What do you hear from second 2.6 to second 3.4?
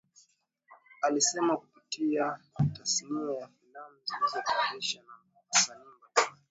Tasnia